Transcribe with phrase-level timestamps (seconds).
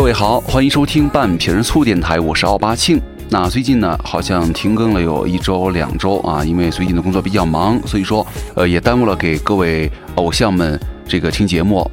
[0.00, 2.98] 各位好，欢迎收听半瓶醋电台，我是奥巴庆。
[3.28, 11.88] 那最近呢，好像停更了有一周两周啊，因为最近的工作比较忙，所以说呃也耽误了给各位偶像们这个听节目，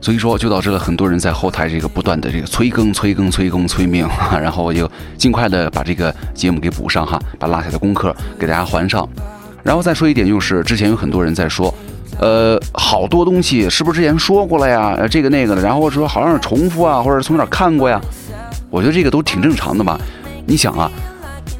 [0.00, 9.08] 所以说就导致了很多人在后台这个不断的这个催更、催更、催更、催命，然后我就尽快的把这个节目给补上哈，把落下的功课给大家还上。
[9.62, 11.72] 然后再说一点，就是之前有很多人在说，
[12.18, 15.06] 呃，好多东西是不是之前说过了呀？
[15.10, 18.00] 这个那个的，然后说好像是重复啊，或者从哪看过呀？
[18.70, 19.98] 我觉得这个都挺正常的吧。
[20.46, 20.90] 你想啊，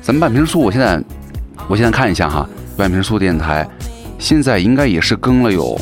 [0.00, 1.02] 咱们半瓶醋，我现在
[1.68, 3.68] 我现在看一下哈，半瓶醋电台
[4.18, 5.78] 现在应该也是更了有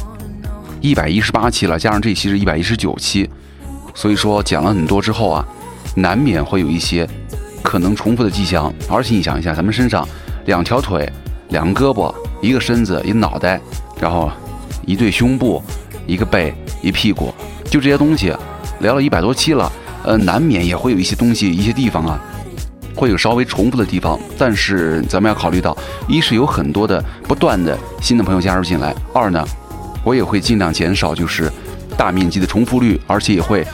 [0.80, 3.28] 一百一十八期了，加上这期是一百一十九期，
[3.94, 5.46] 所以说讲了很多之后啊，
[5.94, 7.08] 难免会有一些
[7.62, 8.72] 可能重复的迹象。
[8.88, 10.06] 而且你想一下，咱们身上
[10.46, 11.10] 两条腿。
[11.48, 13.60] 两个胳膊，一个身子，一个脑袋，
[14.00, 14.32] 然后
[14.86, 15.62] 一对胸部，
[16.06, 17.32] 一个背，一屁股，
[17.64, 18.34] 就这些东西，
[18.80, 19.70] 聊了一百多期了，
[20.04, 22.20] 呃，难免也会有一些东西，一些地方啊，
[22.94, 24.18] 会有稍微重复的地方。
[24.36, 25.76] 但是咱们要考虑到，
[26.08, 29.44] 一是有很多的不断的新的朋友加入进来，二呢，
[30.04, 31.50] 我也会尽量减少就是
[31.96, 33.66] 大面积的重复率，而且也会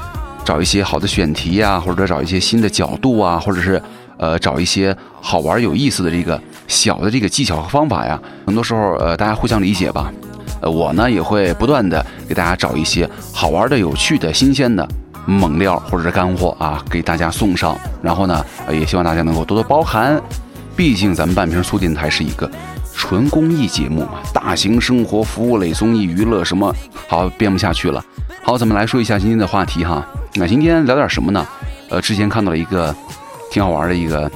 [0.45, 3.81] 找一些好的选题呀，或者找一些新的角度啊，或者是。
[4.21, 10.13] 呃，找一些好玩有意思的这个小的这个技巧和方法呀，很多时候呃，大家互相理解吧。
[10.61, 14.87] 呃，我呢也会不断的给大家找一些好玩的、有趣的、新鲜的
[15.27, 17.79] 猛料或者是干货啊，给大家送上。
[18.03, 20.21] 然后呢，也希望大家能够多多包涵。
[20.77, 22.51] 毕竟咱们半瓶醋电台是一个
[22.95, 26.75] 纯公益节目嘛，大型生活服务类综艺娱乐什么
[27.09, 28.05] 好编不下去了。
[28.43, 30.07] 好，咱们来说一下今天的话题哈。
[30.35, 31.47] 那今天聊点什么呢？
[31.91, 32.95] 呃，之前看到了一个。
[33.51, 34.31] 挺好玩的一个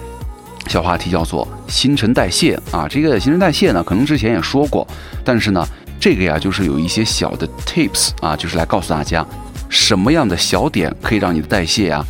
[0.69, 2.89] 小话题，叫做新陈代谢啊。
[2.89, 4.89] 这个新陈代谢呢，可能之前也说过，
[5.23, 5.62] 但是呢，
[6.03, 9.25] 这个呀，就是有一些小的 tips 啊，就是来告诉大家
[9.69, 12.05] 什么样的小点可以让你的代谢啊，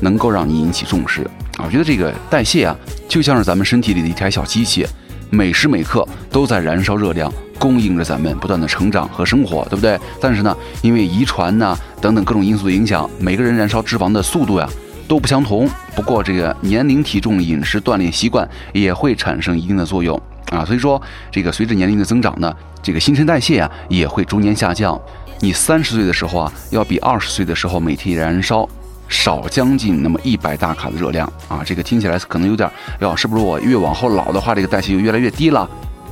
[0.00, 1.20] 能够让你引起重视
[1.58, 1.66] 啊。
[1.66, 2.74] 我觉得这个代谢啊，
[3.06, 4.86] 就像是咱们身体里的一台小机器，
[5.28, 10.00] 每时每刻都在燃烧热量，供应着咱们不断的成长和生活，对不对？
[10.18, 14.66] 但是呢，因为遗传呐等等各种因素的影响，每个人燃烧脂肪的速度呀。
[15.06, 20.18] 都不相同，不过这个年龄、体重、饮食、锻炼习惯也会产生一定的作用
[20.50, 20.64] 啊。
[20.64, 21.00] 所以说，
[21.30, 25.00] 这个随着年龄的增长呢，这个新陈代谢啊也会逐年下降。
[25.40, 28.66] 你三十岁的时候啊，要比二十岁的时候每天燃烧
[29.08, 31.62] 少将近那么一百大卡的热量啊。
[31.64, 35.68] 这个听起来可能有点哟，是不是我越往后老的话，这个代谢就越来越低了？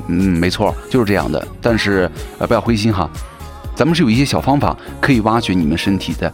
[0.08, 1.46] 嗯，没错，就是这样的。
[1.60, 3.08] 但是呃，不要灰心哈，
[3.76, 6.30] 咱们是有一些小方法可以挖掘你们身体的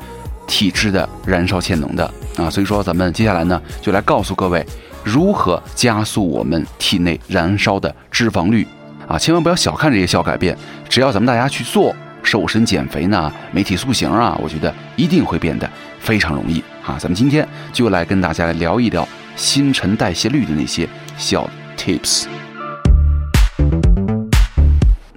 [0.46, 2.10] 体质的燃烧潜能的。
[2.36, 4.64] 啊，所以说咱们接下来呢，就来告诉各位
[5.04, 8.66] 如何加速我们体内燃烧的脂肪率
[9.06, 9.18] 啊！
[9.18, 10.56] 千万不要小看这些小改变，
[10.88, 16.96] 只要咱们大家去做，瘦身减肥呢，美体塑形啊，我觉得一定会变得非常容易啊！
[16.98, 22.26] 咱们今天就来跟大家来聊一聊新陈代谢率的那些小 tips。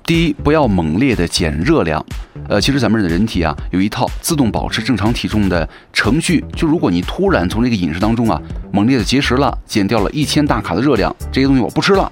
[0.06, 2.06] 第一，不要猛烈的减热量。
[2.52, 6.44] 呃，其实咱们的人体啊，有一套自动保持正常体重的程序。
[6.54, 8.42] 就如果你突然从这个饮食当中啊，
[8.74, 12.12] 猛烈的节食了，减掉了一千大卡的热量，这些东西我不吃了。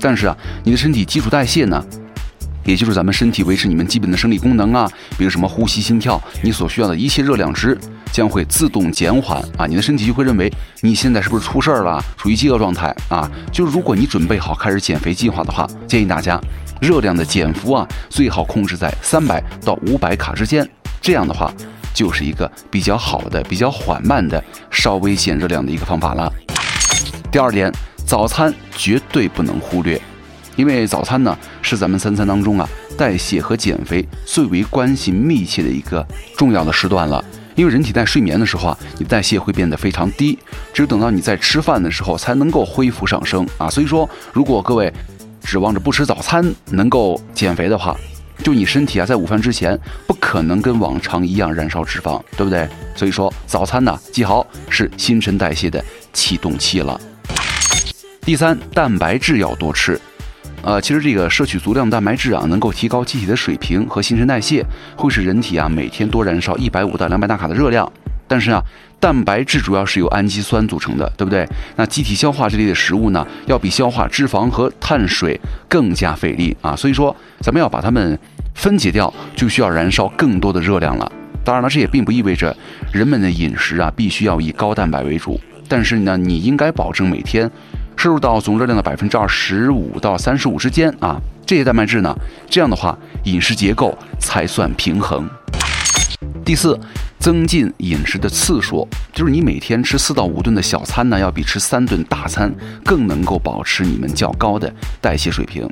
[0.00, 1.80] 但是啊，你的身体基础代谢呢，
[2.64, 7.78] 也就是咱们身体维持你们基本的生理功能啊，比如什么呼吸、心跳，你所需要的一切热量值
[8.10, 9.64] 将会自动减缓啊。
[9.64, 13.30] 你的身体就会认为你现在是不是出事儿了，处于饥饿状态啊？
[13.52, 16.40] 就如果你准备好开始减肥计划的话，建议大家。
[16.80, 20.68] 热量的减幅啊，最好控制在三百到五百卡之间。
[21.00, 21.52] 这样的话，
[21.94, 26.32] 就是一个比较好的、比较缓慢的稍微减热量的一个方法了。
[27.30, 27.72] 第二点，
[28.04, 30.00] 早餐绝对不能忽略，
[30.56, 36.06] 因为早餐呢是咱们三餐当中啊代谢和减肥最为关系密切的一个
[36.36, 37.24] 重要的时段了。
[37.54, 40.38] 因为人体在睡眠的时候啊，你代谢会变得非常低，
[40.72, 43.68] 只有等到你在吃饭的时候才能够恢复上升啊。
[43.68, 44.92] 所以说，如果各位。
[45.42, 47.96] 指望着不吃早餐能够减肥的话，
[48.42, 52.68] 就你身体啊，在午饭之前不可能跟往常一样燃烧脂肪，对不对？
[52.94, 55.82] 所以说早餐呢，记好是新陈代谢的
[56.12, 57.00] 启动器了。
[58.22, 59.98] 第三，蛋白质要多吃。
[60.60, 64.64] 呃，其实这个摄取足量蛋白质啊，能够提高机体的水平和新陈代谢，
[64.96, 67.90] 会使人体啊每天多燃烧一百五到两百大卡的热量。
[68.26, 68.62] 但是啊，
[69.00, 71.46] 蛋白质主要是由氨基酸组成的，对不对？
[71.76, 76.74] 那机体消化这类的食物呢，要比消化脂肪和碳水更加费力啊。
[76.74, 78.18] 所以说，咱们要把它们
[78.56, 81.12] 分解掉，就需要燃烧更多的热量了。
[81.44, 82.54] 当然了，这也并不意味着
[82.92, 87.48] 人们的饮食啊必须要以高蛋白为主，但是呢，你应该保证每天
[87.96, 91.20] 摄入到总热量的百分之二十五到三十五之间啊。
[91.46, 92.12] 这些蛋白质呢，
[92.50, 95.30] 这样的话饮食结构才算平衡。
[96.44, 96.76] 第四。
[97.28, 102.50] 增进饮食的次数，就是你每天吃四到五顿的小餐呢，要比吃三顿大餐
[102.82, 105.68] 更能够保持你们较高的代谢水平。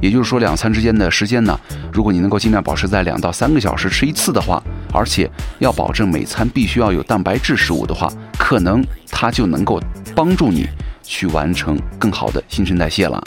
[0.00, 1.60] 也就是说，两餐之间的时间呢，
[1.92, 4.58] 如果你能够尽量保持在两到三个小时吃一次的话，
[4.90, 9.78] 而且要保证每餐必须要有蛋白质食物的话，可能它就能够
[10.14, 10.66] 帮助你
[11.02, 13.22] 去完成更好的新陈代谢了。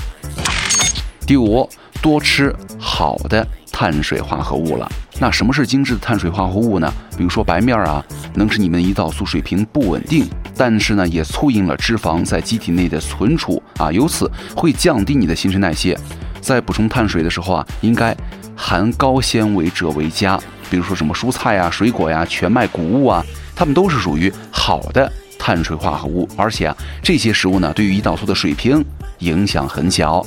[1.27, 1.69] 第五，
[2.01, 4.91] 多吃好的碳水化合物了。
[5.21, 6.91] 那什么是精致的碳水化合物呢？
[7.17, 8.03] 比如说白面啊，
[8.35, 10.25] 能使你们胰岛素水平不稳定，
[10.55, 15.97] 但是呢，也促进了脂肪在机体内的存储啊，由此会降低你的新陈代谢。
[16.39, 18.15] 在补充碳水的时候啊，应该
[18.55, 20.39] 含高纤维者为佳。
[20.69, 23.21] 比如说什么蔬菜啊、水果呀、全麦谷物啊，
[23.53, 28.81] 它们都是属于好的碳水化合物，而且啊，这些食物呢，对于胰岛素的水平
[29.17, 30.25] 影响很小。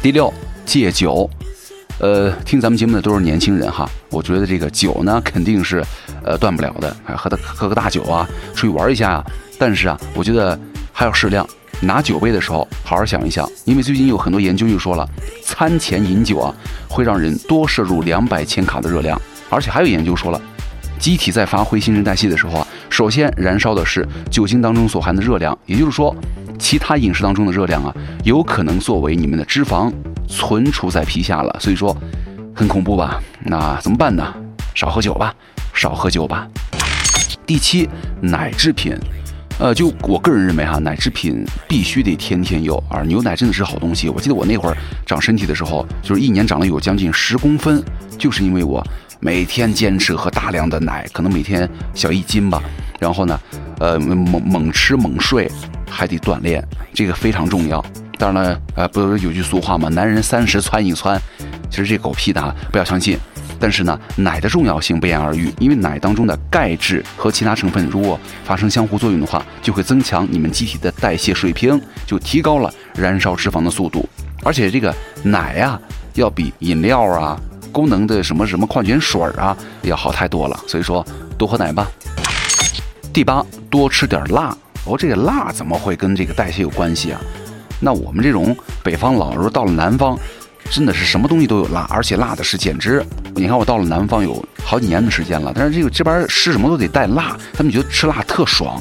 [0.00, 0.32] 第六，
[0.64, 1.28] 戒酒。
[1.98, 5.82] 呃，听咱们节目的都是年轻人哈，我觉得这个酒呢肯定是，
[6.22, 9.24] 呃，断不了的，还喝的喝个大酒啊，出去玩一下啊。
[9.58, 10.58] 但是啊，我觉得
[10.92, 11.48] 还要适量，
[11.80, 15.08] 拿酒杯的时候好好想一想，因为最近有很多研究就说了，
[15.42, 16.54] 餐前饮酒啊
[16.86, 19.18] 会让人多摄入两百千卡的热量，
[19.48, 20.38] 而且还有研究说了，
[20.98, 26.14] 机体在发挥新陈代谢的时候啊，首先燃烧的是酒精当中所含的热量，也就是说，
[26.58, 27.94] 其他饮食当中的热量啊，
[28.24, 29.92] 有可能作为你们的脂肪。
[30.28, 31.96] 存储在皮下了，所以说
[32.52, 33.22] 很恐怖吧？
[33.44, 34.34] 那怎么办呢？
[34.74, 35.32] 少喝酒吧，
[35.72, 36.48] 少喝酒吧。
[37.46, 37.88] 第七，
[38.20, 38.98] 奶制品，
[39.60, 43.02] 呃，就我个人认为哈，奶制品必须得天天有啊。
[43.02, 44.76] 牛奶真的是好东西，我记得我那会儿
[45.06, 47.80] 长身体的时候，就是一年长了有将近十公分，
[48.18, 48.84] 就是因为我
[49.20, 52.60] 每天坚持喝大量的奶，可能每天小一斤吧。
[52.98, 53.38] 然后呢，
[53.78, 55.50] 呃，猛猛吃猛睡，
[55.88, 56.62] 还得锻炼，
[56.94, 57.84] 这个非常重要。
[58.18, 59.88] 当然了，呃，不是有句俗话吗？
[59.90, 61.20] 男人三十窜一窜，
[61.70, 63.18] 其实这狗屁的，不要相信。
[63.58, 74.06] 但是呢，奶的重要性不言而喻，因为奶当中的钙质和其他成分如果发生相互作用的话，就会增强你们机体的代谢水平，就提高了燃烧脂肪的速度。
[74.42, 75.78] 而且这个奶呀，
[76.14, 77.38] 要比饮料啊、
[77.72, 80.58] 功能的什么什么矿泉水啊要好太多了。
[80.66, 81.04] 所以说，
[81.38, 81.86] 多喝奶吧。
[83.16, 84.54] 第八，多吃点辣。
[84.84, 87.20] 哦，这个辣怎么会跟这个代谢有关系啊？
[87.80, 88.54] 那我们这种
[88.84, 90.18] 北方老人到了南方，
[90.70, 93.02] 真的是什么东西都有辣，而且辣的是简直。
[93.34, 98.78] 你看我到了南方有好几年的时间了，但是这个这边吃什么都得带辣，他们觉得吃辣特爽。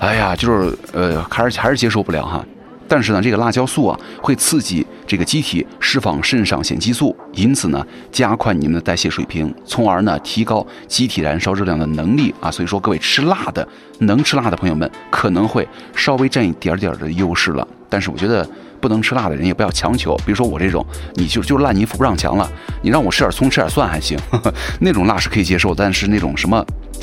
[0.00, 2.44] 哎呀，就是呃，还是还是接受不了哈。
[2.88, 12.50] 但是呢，这个辣椒素啊，会刺激这个机体释放肾上腺激素，因此呢，加快你们的代谢水平，从而呢，提高机体燃烧热量的能力啊。
[12.50, 13.66] 所以说，各位吃辣的、
[14.00, 15.66] 能吃辣的朋友们，可能会
[15.96, 17.66] 稍微占一点点的优势了。
[17.88, 18.46] 但是我觉得
[18.82, 20.84] 不能吃辣的人也不要强求，比如说我这种，
[21.14, 22.46] 你就就烂泥扶不上墙了。
[22.82, 24.18] 你让我吃点葱吃点蒜还行，
[24.78, 26.62] 那种辣是可以接受，但是那种什么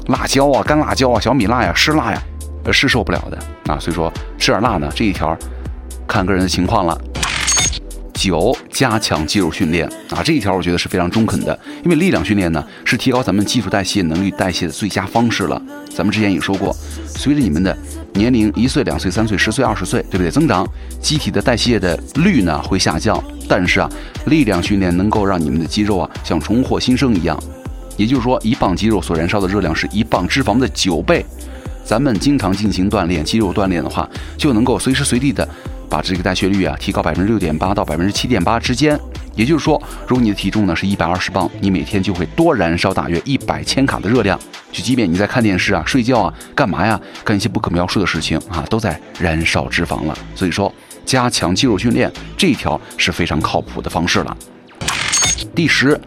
[0.09, 2.21] 辣椒啊、干辣椒啊、小米辣呀、湿辣呀，
[2.65, 3.79] 呃是受不了的啊。
[3.79, 5.35] 所以说吃点辣呢，这一条
[6.07, 6.95] 看个人的情况了。
[8.15, 15.61] 九，加强肌肉训练啊，这一条我觉得是非常中肯的，因为力量训练呢是提高咱们基础代谢能力代谢的最佳方式了。
[15.93, 16.75] 咱们之前也说过，
[17.07, 17.77] 随着你们的
[18.13, 20.31] 年龄一岁、两岁、三岁、十岁、二十岁，对不对？
[20.31, 20.67] 增长，
[21.01, 23.89] 机体的代谢的率呢会下降，但是啊，
[24.25, 27.37] 力量训练能够让你们的肌肉啊像重获新生一样，
[27.97, 31.25] 也就是说，一磅肌肉所燃烧的热量是一磅脂肪的九倍。
[31.83, 35.47] 咱们经常进行锻炼，肌肉锻炼的话，就能够随时随地的。
[35.89, 38.99] 把这个代谢率啊提高百分之六点八到百分之七点八之间，
[39.35, 44.39] 也就是说，如果你的体重呢是一百二十磅，你每天就会多燃烧大约一百千卡的热量。
[44.71, 50.17] 就即便你在看电视啊、睡觉啊、干嘛呀，干一些不可描述的事情啊，都在燃烧脂肪了。
[50.35, 50.73] 所以说，
[51.05, 54.37] 加强肌肉训练这一条是非常靠谱的方式了。
[55.53, 55.99] 第十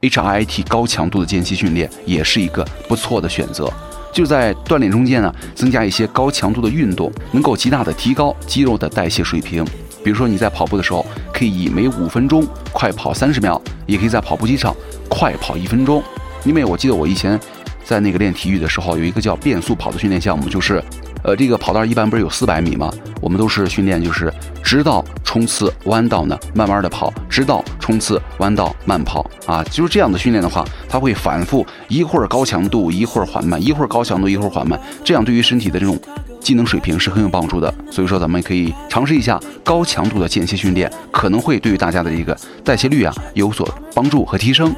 [0.00, 3.72] ，HIIT 高强度的间歇训练也是一个不错的选择。
[4.16, 9.62] 就在锻炼中间呢，增加一些高强度的运动，能够极大的提高肌肉的代谢水平。
[10.02, 11.04] 比如说你在跑步的时候，
[11.34, 12.42] 可以以每五分钟
[12.72, 14.74] 快跑三十秒，也可以在跑步机上
[15.06, 16.02] 快跑一分钟。
[16.46, 17.38] 因为我记得我以前
[17.84, 20.82] 在那个练体育的时候，有一个叫变速跑的训练项目，就是。
[21.22, 22.88] 呃，这个跑道一般不是有四百米吗？
[23.20, 24.32] 我们都是训练，就是
[24.62, 25.04] 直到、
[25.36, 36.00] 冲刺、弯道呢，慢慢的跑，直到、冲刺、弯道、慢跑啊，就是这样的训练的话，它会反复，一会儿高强度，一会儿缓慢，一会儿高强度，一会儿缓慢，这样对于身体的这种
[36.40, 37.70] 技能水平是很有帮助的。
[37.90, 44.74] 所以说，咱们可以尝试一下高强度的间歇训练，可能会对于大家的这个代谢率啊有所帮助和提升。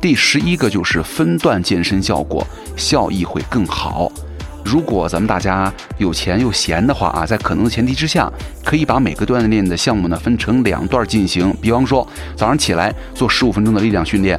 [0.00, 4.12] 第十一个就是分段健身，效果效益会更好。
[4.64, 8.30] 如果咱们大家有钱又闲的话啊，在可能的前提之下，
[8.64, 11.54] 可以把每个锻炼的项目呢分成两段进行。
[11.60, 14.38] 比方说，早上起来做十五分钟的力量训练，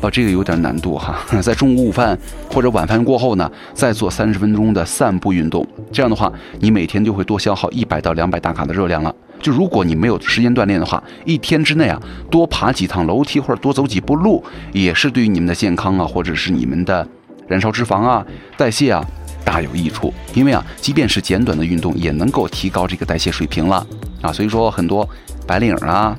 [0.00, 1.18] 啊，这个有点难度哈。
[1.40, 2.16] 在中午午饭
[2.50, 9.14] 或者晚饭过后呢，再做三十分钟的散步运动，这样的话，你每天就会多消耗一百到两百大卡的热量了。
[9.40, 12.00] 就如果你没有时间锻炼的话，一天之内啊，
[12.30, 17.04] 多爬几趟楼梯或者多走几步路，也是对于你们的健康啊，或者是你们的
[17.48, 18.24] 燃烧脂肪啊、
[18.56, 19.04] 代谢啊
[19.44, 20.12] 大有益处。
[20.34, 23.86] 因为啊，即便是简短的运动，也能够提高这个代谢水平了
[24.20, 24.32] 啊。
[24.32, 25.08] 所以说，很多
[25.46, 26.16] 白领啊、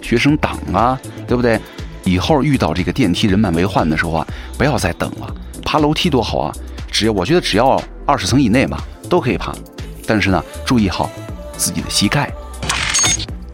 [0.00, 1.60] 学生党啊，对不对？
[2.04, 6.54] 以后遇到这个电梯人满为患的时候啊，不要再等了，爬楼梯多好啊！
[6.90, 9.54] 只要我觉得只要二十层以内吧，都可以爬。
[10.06, 11.10] 但是呢，注意好
[11.56, 12.32] 自己的膝盖。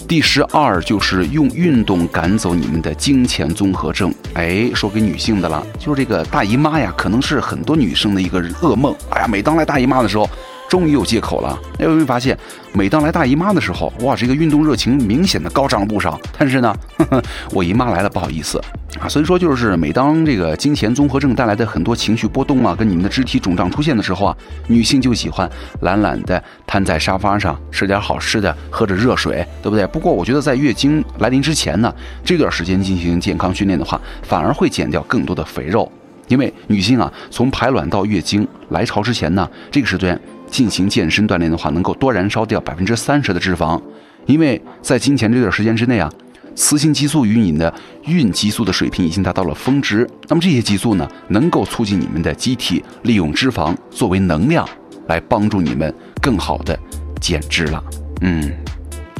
[0.06, 4.14] 第十二就是用运动赶走你们的金钱综合症。
[4.34, 8.94] 哎，说给女性的了，就是这个大姨妈呀，可能是很多女生的一个噩梦。
[9.10, 10.28] 哎呀，每当来大姨妈的时候，
[10.68, 11.58] 终于有借口了。
[11.78, 12.38] 有没有发现，
[12.72, 16.20] 每当来大姨妈的时候，哇，这个运动热情明显的高涨了不少。
[16.38, 18.60] 但是呢，呵呵，我姨妈来了，不好意思
[19.00, 19.08] 啊。
[19.08, 24.36] 所以说，就是每当这个经前综合症带来的很多情绪波动啊，跟你们的肢体肿胀出现的时候啊，
[24.68, 25.48] 女性就喜欢
[25.80, 29.86] 懒懒的瘫在沙发上，吃点好吃的，喝着热水，对不对？
[29.86, 35.90] 不过我觉得在月经来临之前呢，这段时间进行健康训练的话，反而会减掉更多的肥肉，
[36.28, 40.18] 因为女性啊，从排卵到月经来潮之前呢，这个时段。
[40.46, 43.80] 进行健身锻炼的话，能够多燃烧掉百分之三十的脂肪，
[44.26, 46.08] 因为在经前这段时间之内啊，
[46.54, 47.72] 雌性激素与你的
[48.06, 50.08] 孕激素的水平已经达到了峰值。
[50.28, 54.68] 那么这些激素呢，能够促进你们的机体利用脂肪作为能量，
[55.08, 56.78] 来帮助你们更好的
[57.20, 57.82] 减脂了。
[58.20, 58.52] 嗯，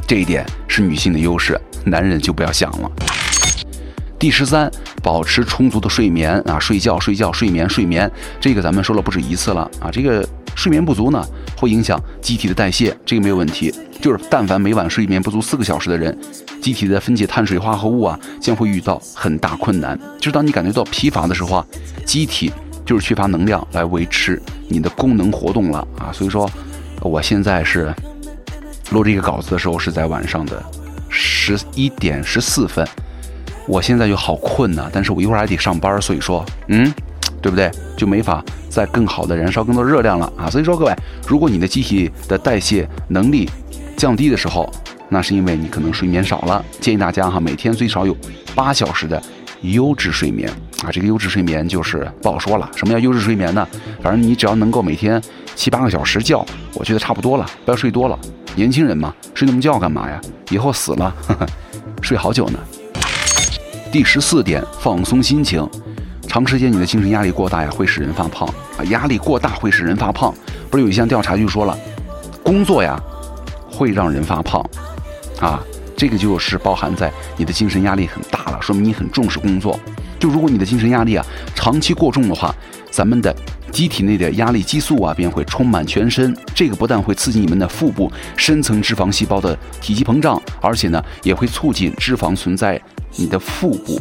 [0.07, 2.91] 这一点是女性的优势，男人就不要想了。
[4.17, 4.71] 第十三，
[5.03, 10.27] 保持充足的睡眠啊，睡觉睡觉睡眠睡眠，这个咱们说了不止一次了啊，这个。
[10.55, 11.23] 睡眠不足呢，
[11.57, 13.73] 会影响机体的代谢，这个没有问题。
[14.01, 16.15] 就是但凡每晚睡眠不足四个小时的人，
[16.61, 19.99] 机体的分解碳水化合物啊，将会遇到很大困难。
[20.17, 21.65] 就是当你感觉到疲乏的时候啊，
[22.05, 22.51] 机体
[22.85, 26.11] 就是缺乏能量来维持你的功能活动了啊。
[26.13, 26.49] 所以说，
[27.01, 27.93] 我现在是
[28.91, 30.63] 录这个稿子的时候是在晚上的
[31.09, 32.87] 十一点十四分，
[33.67, 36.93] 我现在就好困呐，但是我一会儿还得上班，所以说，嗯。
[37.45, 37.69] 对不对？
[37.95, 40.49] 就没法再更好的燃烧更多热量了啊！
[40.49, 40.95] 所以说各位，
[41.27, 43.47] 如果你的机体的代谢能力
[43.95, 44.67] 降低的时候，
[45.09, 46.65] 那是因为你可能睡眠少了。
[46.81, 48.17] 建议大家哈，每天最少有
[48.55, 49.21] 八小时的
[49.61, 50.49] 优质睡眠
[50.83, 50.89] 啊！
[50.91, 52.67] 这个优质睡眠就是不好说了。
[52.75, 53.67] 什么叫优质睡眠呢？
[54.01, 55.21] 反正你只要能够每天
[55.53, 58.17] 七八个小时觉，我觉得差不多了，不要睡多了。
[58.55, 60.19] 年轻人嘛，睡那么觉干嘛呀？
[60.49, 61.15] 以后死了，
[62.01, 62.57] 睡好久呢。
[63.91, 65.69] 第十四点，放松心情。
[66.35, 68.45] 长时间你的精神压力过大呀，会使人发胖
[68.77, 68.83] 啊！
[68.89, 70.35] 压力过大会使人发胖，
[70.69, 71.77] 不是有一项调查就说了，
[72.43, 73.01] 工作呀
[73.71, 74.61] 会让人发胖，
[75.39, 75.63] 啊，
[75.95, 79.79] 这个就是包含在你的精神压力很大了，说明你很重视工作。
[80.19, 81.25] 就如果你的精神压力啊
[81.55, 82.53] 长期过重的话，
[82.91, 83.33] 咱们的
[83.71, 92.81] 机体内的压力激素啊便会充满全身，这个不但会刺激你们的腹部深层脂肪细胞的体积膨胀，而且呢也会促进脂肪存在
[93.15, 93.97] 你的腹部。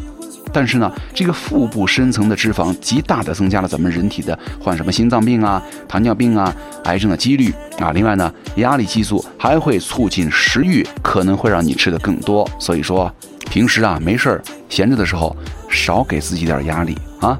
[0.55, 7.91] 但是呢，这个腹部深层的脂肪极大的增加了咱们人体的患什么心脏病啊、糖尿病啊、癌症的几率啊。
[7.91, 12.49] 另外呢，压力激素还会促进食欲，可能会让你吃的更多。
[12.61, 13.13] 所以说，
[13.51, 15.37] 平时啊没事儿闲着的时候，
[15.69, 17.37] 少给自己点压力啊。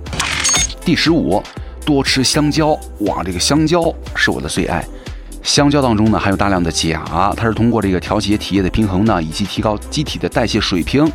[0.85, 1.41] 第十五，
[1.87, 2.77] 多吃香蕉。
[3.03, 4.85] 哇，这个香蕉是我的最爱。
[5.45, 11.09] 香蕉当中呢含有大量的钾，它是通过这个调节体液的平衡呢，以及提高机体的代谢水平。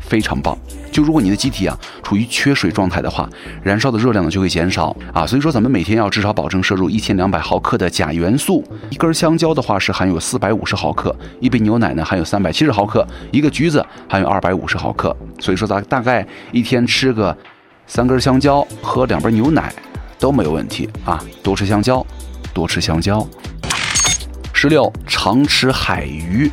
[0.00, 0.58] 非常棒，
[0.92, 3.28] 就如果你的机体啊处于缺水状态的话，
[3.62, 5.26] 燃烧的热量呢就会减少啊。
[5.26, 8.62] 所以说咱们每天要至少保证摄入一千两百毫克的钾元素。
[8.90, 15.16] 一根香蕉的话是含有四百五十毫克，一杯牛奶呢含有三百七十毫克，一个橘子含有二百五十毫克。
[15.40, 17.36] 所以说咱大概一天吃个
[17.86, 19.72] 三根香蕉，喝两杯牛奶
[20.18, 21.24] 都没有问题啊。
[21.42, 22.06] 多吃香蕉，
[22.52, 23.26] 多吃香蕉。
[24.52, 26.50] 十六，常吃海鱼。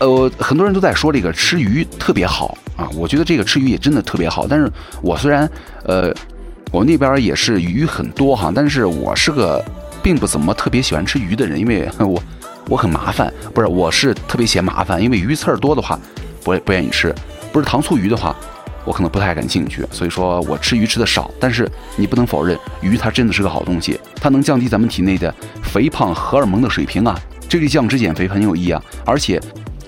[0.00, 2.56] 呃，很多人都在说这个吃鱼特别好。
[2.76, 4.68] 啊，我觉得这个吃鱼也真的特别好，但是
[5.00, 5.48] 我虽然，
[5.84, 6.12] 呃，
[6.72, 9.64] 我那边也是鱼很多哈，但是我是个
[10.02, 12.20] 并不怎么特别喜欢吃鱼的人，因为我
[12.68, 15.96] 我很麻烦，不是，我是特别嫌麻烦，因为鱼刺儿多的话，
[16.42, 17.14] 不不愿意吃，
[17.52, 18.34] 不是糖醋鱼的话，
[18.84, 25.32] 我可能不太感兴趣，所以说我吃鱼吃的少，但是你不能否认，鱼它真的是个好东西，它能降低咱们体内的
[25.62, 27.16] 肥胖荷尔蒙的水平啊，
[27.48, 29.40] 这对降脂减肥很有益啊，而且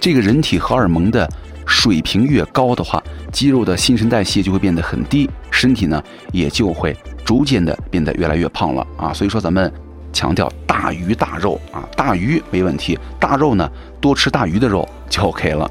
[0.06, 1.28] 这个人体荷尔蒙的。
[1.66, 9.12] 水平越高的话，肌肉的新陈代谢就会变得很低，身体呢也就会逐渐的变得越来越胖了啊。
[9.12, 9.72] 所以说咱们
[10.12, 13.68] 强调大鱼大肉啊，大鱼没问题，大肉呢
[14.00, 15.68] 多吃大鱼的肉就 OK 了。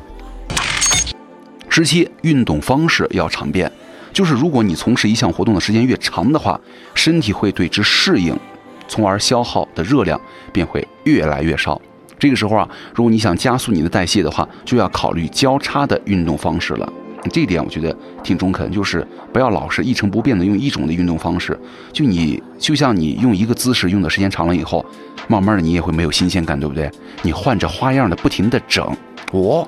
[1.69, 3.71] 十七，运动方式要常变，
[4.11, 6.59] 就是如果你从事一项活动的时间越长的话，
[6.93, 8.37] 身体会对之适应，
[8.89, 10.19] 从而消耗的热量
[10.51, 11.81] 便会越来越少。
[12.25, 16.93] 这个时候啊，如果你想加速你的代谢的话，就要考虑交叉的运动方式了。
[17.31, 21.55] 这一点我觉得挺中肯，就是不要老是一成不变的用一种的运动方式。
[21.93, 24.83] 就你就像你用一个姿势用的时间长了以后，
[25.27, 26.89] 慢慢的你也会没有新鲜感，对不对？
[27.21, 28.83] 你换着花样的不停的整，
[29.31, 29.63] 哦，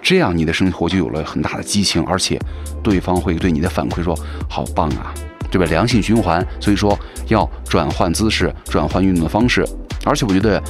[0.00, 2.40] 这样你的生活就有了很大的激情，而且
[2.80, 4.16] 对方会对你的反馈说
[4.48, 5.12] 好棒啊，
[5.50, 5.66] 对吧？
[5.66, 9.66] 良性循环，所以说要转换姿势，转换运动的方式。
[10.04, 10.62] 而且我觉得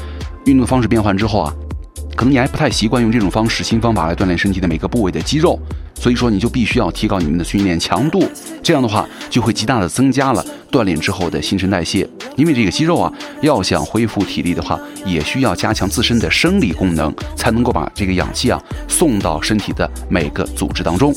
[0.49, 1.53] 运动方式变换之后啊，
[2.17, 5.59] 可能你还不太习惯用这种方式新方法来锻炼身体的每个部位的肌肉，
[5.95, 8.27] 所以说你就必须要提高你们的训练强度，
[8.63, 12.09] 这样的话就会极大的增加了锻炼之后的新陈代谢。
[12.37, 13.13] 因为这个肌肉啊，
[13.43, 21.15] 要想恢复体力的话，也需要加强自身的生理功能，才能够把这个氧气啊送到身体的每个组织当中。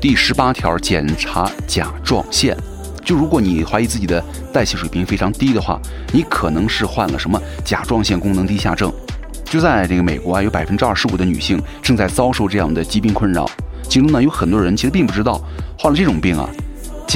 [0.00, 2.54] 第十八条，检查甲状腺。
[3.06, 4.22] 就如果你怀疑自己的
[4.52, 5.80] 代谢水平非常低的话，
[6.12, 8.92] 你可能是患了什么甲状腺功能低下症。
[9.44, 13.48] 就在这个美国啊，有百分之二十五的女性正在遭受这样的疾病困扰，
[13.88, 15.40] 其中呢有很多人其实并不知道
[15.78, 16.50] 患了这种病啊。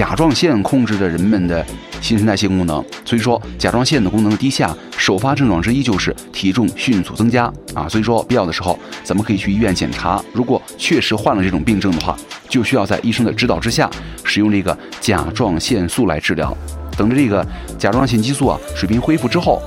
[0.00, 1.62] 甲状腺控制着人们的
[2.00, 7.86] 新陈代谢功能，所以说甲状腺的功能低下，首发症状之一就是体重迅速增加啊。
[7.86, 10.18] 所以说必要的时候，咱们可以去医院检查。
[10.32, 12.16] 如果确实患了这种病症的话，
[12.48, 13.90] 就需要在医生的指导之下，
[14.24, 16.56] 使用这个甲状腺素来治疗。
[16.96, 17.46] 等着这个
[17.78, 19.60] 甲状腺激素啊水平恢复之后，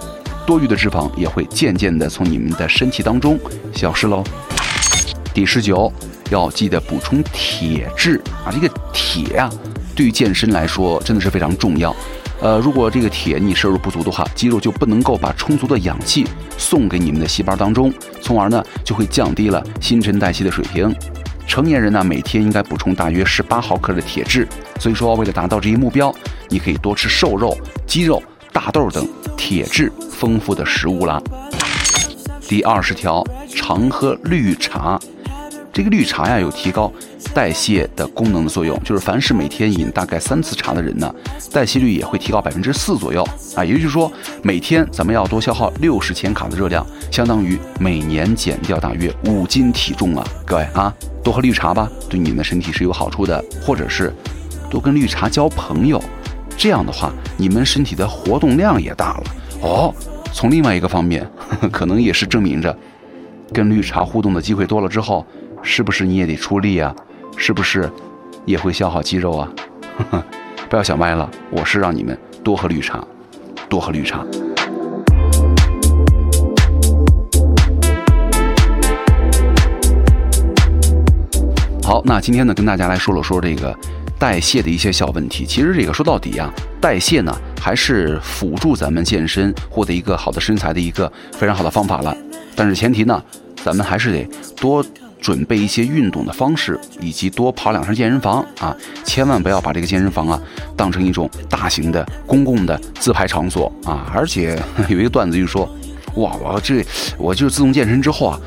[0.47, 3.39] 多余的脂肪也会渐渐的从你们的身体当中
[3.75, 4.23] 消失喽。
[5.31, 5.93] 第十九，
[6.31, 9.47] 要记得补充铁质啊，这个铁啊。
[9.95, 11.95] 对于健身来说，真的是非常重要。
[12.41, 16.25] 呃，如果这个铁你摄入不足的话，肌肉就不能够把充足的氧气
[16.57, 20.93] 送给你们的细胞当中，从而呢就会降低了新陈代谢的水平。
[21.45, 24.47] 成年人呢每天应该补充大约十八毫克的铁质，
[24.79, 26.13] 所以说为了达到这一目标，
[26.49, 28.21] 你可以多吃瘦肉、鸡肉、
[28.51, 31.21] 大豆等铁质丰富的食物啦。
[32.41, 33.23] 第二十条，
[33.55, 34.99] 常喝绿茶。
[35.73, 36.89] 这个绿茶呀有提高。
[37.33, 41.13] 代谢的功能的作用，就是凡是每天饮大概三次茶的人呢，
[41.51, 43.65] 代谢率也会提高百分之四左右啊。
[43.65, 44.11] 也就是说，
[44.43, 50.23] 每天咱们要多消耗六十千卡的热量，相当于每年减掉大约五斤体重啊。
[50.45, 53.43] 各位啊，多喝绿茶吧，对你们的身体是有好处的。
[53.65, 54.13] 或者是
[54.69, 55.99] 多跟绿茶交朋友，
[56.55, 59.23] 这样的话，你们身体的活动量也大了
[59.61, 59.95] 哦。
[60.31, 61.27] 从另外一个方面，
[61.71, 62.77] 可能也是证明着，
[63.51, 65.25] 跟绿茶互动的机会多了之后，
[65.63, 66.93] 是不是你也得出力啊？
[67.35, 67.89] 是不是
[68.45, 69.49] 也会消耗肌肉啊？
[70.69, 73.03] 不要想歪了，我是让你们多喝绿茶，
[73.69, 74.23] 多喝绿茶。
[81.81, 83.75] 好，那今天呢，跟大家来说了说这个
[84.19, 85.45] 代谢的一些小问题。
[85.45, 92.15] 其实这个说到底啊，代谢呢还是辅助咱们健身、获得一个好的身材的一个非常好的方法了。
[92.55, 93.23] 但是前提呢，
[93.63, 94.85] 咱们还是得多。
[95.23, 98.75] 准备一些运动的方式，以及多跑两趟健身房啊！
[99.05, 100.39] 千万不要把这个健身房啊
[100.75, 104.11] 当成一种大型的公共的自拍场所啊！
[104.13, 105.63] 而且 有一个段子就说，
[106.15, 106.85] 哇，我这
[107.17, 108.37] 我就自从健身之后啊，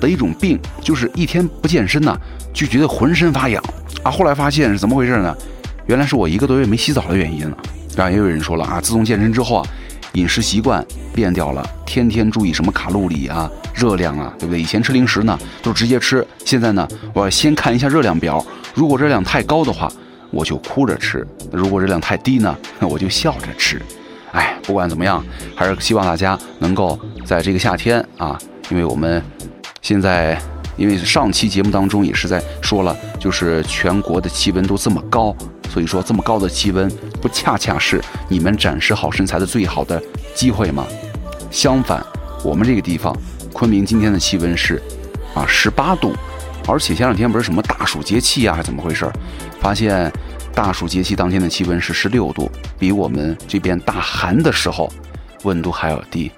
[0.00, 2.16] 得一种病，就是一天不健身呢，
[2.54, 3.60] 就觉得浑身发痒
[4.04, 4.10] 啊！
[4.10, 5.36] 后来发现是怎么回事呢？
[5.88, 7.56] 原来是我一个多月没洗澡的原因了。
[7.96, 9.66] 啊，也有人说了啊，自从健身之后啊。
[10.14, 14.60] 饮食习惯变掉了，天天注意什么卡路里啊、热量啊，对不对？
[14.60, 16.26] 以前吃零食呢，都直接吃。
[16.44, 18.44] 现在呢，我要先看一下热量表，
[18.74, 19.90] 如果热量太高的话，
[20.30, 21.20] 我就哭着吃；
[21.52, 23.80] 如果热量太低呢，我就笑着吃。
[24.32, 28.38] 哎，不管怎么样，还是希望大家能够在这个夏天啊，
[28.70, 29.22] 因为我们
[29.80, 30.40] 现在。
[30.76, 35.36] 因为上期节目当中也是在说了，就是全国的气温都这么高，
[35.72, 36.90] 所以说这么高的气温
[37.22, 40.02] 不恰恰是你们展示好身材的最好的
[40.34, 40.84] 机会吗？
[41.50, 42.04] 相反，
[42.44, 43.16] 我们这个地方
[43.52, 44.82] 昆明今天的气温是
[45.34, 46.12] 啊十八度，
[46.66, 49.10] 而且前两天不是什么大暑节气啊，还是怎么回事？
[49.60, 50.12] 发现
[50.54, 54.92] 大暑节气当天的气温是十六度，比我们这边大寒的时候
[55.44, 56.32] 温度还要低，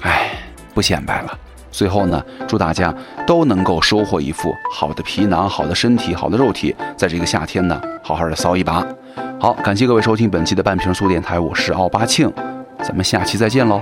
[0.00, 0.30] 哎，
[0.72, 1.38] 不显摆了。
[1.78, 2.92] 最后呢，祝大家
[3.24, 8.84] 都能够收获一副好的皮囊、好的身体、好的肉体，在这个夏天呢，好好的骚一把。
[9.38, 12.32] 好，感谢各位收听本期的半瓶醋电台，我是奥巴庆，
[12.82, 13.80] 咱们下期再见喽。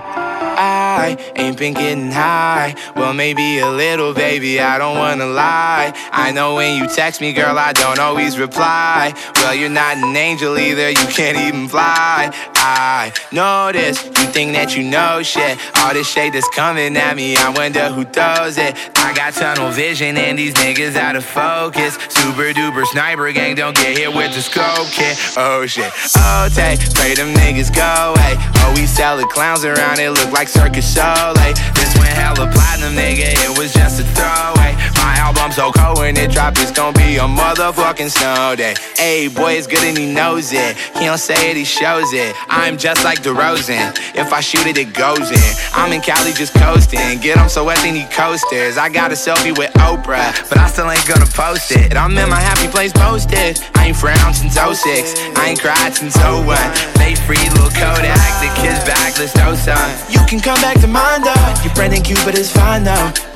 [0.97, 2.75] I ain't been getting high.
[2.97, 5.93] Well, maybe a little, baby, I don't wanna lie.
[6.11, 9.13] I know when you text me, girl, I don't always reply.
[9.37, 12.33] Well, you're not an angel either, you can't even fly.
[12.57, 14.05] I know this.
[14.05, 15.59] You think that you know shit.
[15.79, 18.75] All this shade that's coming at me, I wonder who throws it.
[18.97, 21.95] I got tunnel vision and these niggas out of focus.
[22.09, 25.17] Super duper sniper gang, don't get hit with the scope kit.
[25.37, 25.93] Oh shit.
[26.17, 28.35] Oh, take, pray them niggas go away.
[28.65, 31.55] Oh, we sell the clowns around, it look like Circus Soleil.
[31.75, 34.96] This went hella platinum, nigga, it was just a throwaway.
[35.07, 38.75] My album so cold when it drop, it's gonna be a motherfucking snow day.
[38.97, 40.77] Hey, boy, it's good and he knows it.
[40.99, 42.35] He don't say it, he shows it.
[42.49, 43.95] I'm just like DeRozan.
[44.19, 45.51] If I shoot it, it goes in.
[45.79, 47.21] I'm in Cali just coasting.
[47.21, 48.79] Get him so wet, they need coasters.
[48.79, 51.97] I got a selfie with Oprah, but I still ain't gonna post it.
[51.97, 53.63] I'm in my happy place posted.
[53.77, 55.15] I ain't frowned since 06.
[55.39, 56.59] I ain't cried since 01.
[56.99, 58.19] They free little Kodak.
[58.43, 59.79] The kids back, let's throw some.
[60.11, 61.47] You can come back to mine though.
[61.63, 63.36] Your friend in Cupid is fine though.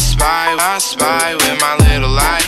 [0.00, 2.40] I spy, I spy with my little eye.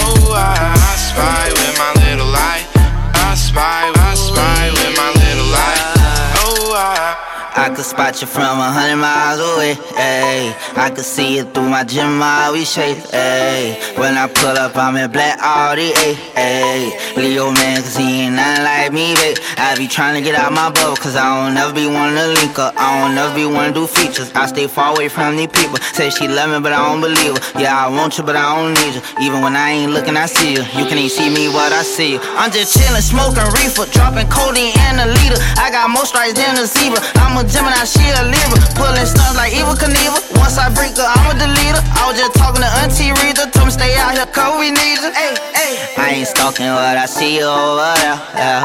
[0.00, 2.64] Oh, I, I spy with my little eye.
[3.12, 6.32] I spy, I spy with my little eye.
[6.38, 7.15] Oh, I.
[7.58, 10.52] I could spot you from a hundred miles away, ayy.
[10.76, 13.98] I could see it through my gym, my we shake, ayy.
[13.98, 15.92] When I pull up, I'm in black Audi,
[16.36, 17.16] ayy.
[17.16, 19.38] Leo man, cause he ain't nothing like me, babe.
[19.56, 22.26] I be trying to get out my bubble, cause I don't never be one to
[22.36, 22.76] link up.
[22.76, 24.30] I don't never be one to do features.
[24.34, 25.78] I stay far away from these people.
[25.96, 27.60] Say she love me, but I don't believe her.
[27.60, 29.02] Yeah, I want you, but I don't need you.
[29.24, 30.62] Even when I ain't looking, I see you.
[30.76, 32.20] You can even see me what I see you.
[32.36, 35.40] I'm just chillin', smoking reefer, dropping codeine in a liter.
[35.56, 37.00] I got more strikes than a zebra.
[37.16, 38.58] I'm a Gemini, she a Libra.
[38.74, 40.20] Pulling stunts like Eva Knievel.
[40.36, 41.82] Once I break her, I'm a deleter.
[41.96, 43.50] I was just talking to Auntie Rita.
[43.54, 45.10] Told me stay out here, cause we need you.
[45.14, 45.74] Hey, hey.
[45.96, 48.18] I ain't stalking what I see over there.
[48.34, 48.62] Yeah,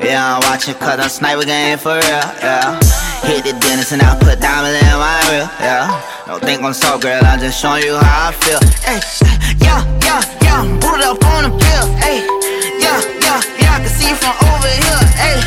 [0.00, 2.24] yeah I'm watching cause I'm sniper game for real.
[2.40, 2.80] Yeah.
[3.22, 5.48] Hit the dentist and I put diamonds in my reel.
[5.62, 5.86] Yeah.
[6.26, 8.58] Don't think I'm so girl, I'm just showing you how I feel.
[8.82, 8.98] Hey,
[9.62, 10.62] yeah, yeah, yeah.
[10.82, 11.86] Booted up on the pill.
[12.02, 12.24] Hey,
[12.82, 13.76] yeah, yeah, yeah.
[13.76, 15.02] I can see you from over here.
[15.14, 15.38] Hey,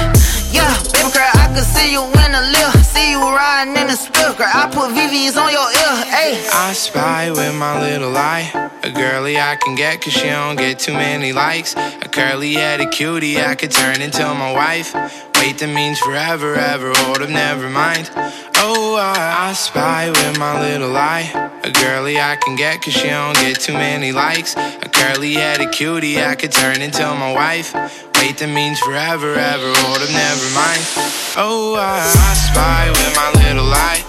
[0.55, 2.85] yeah, baby girl, I can see you in lift.
[2.85, 4.51] See you riding in spill, girl.
[4.53, 5.95] I put VVs on your ear.
[6.11, 8.51] Hey, I spy with my little eye.
[8.83, 11.73] A girly I can get cause she don't get too many likes.
[11.75, 14.93] A curly headed cutie I could turn into my wife.
[15.39, 16.91] Wait, that means forever, ever.
[16.93, 18.09] Hold up, oh, never mind.
[18.57, 21.27] Oh, I, I spy with my little eye.
[21.63, 24.57] A girly I can get cause she don't get too many likes.
[24.57, 27.73] A curly headed cutie I could turn into my wife.
[28.19, 29.71] Wait, that means forever, ever.
[29.83, 31.24] Hold up, oh, never mind.
[31.37, 34.01] Oh, I, I spy with my little eye.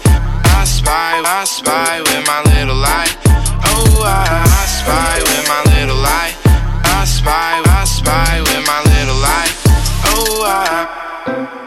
[0.54, 3.10] I spy, I spy with my little eye.
[3.66, 6.34] Oh, I, I spy with my little eye.
[6.84, 9.50] I spy, I spy with my little eye.
[10.14, 11.65] Oh, I.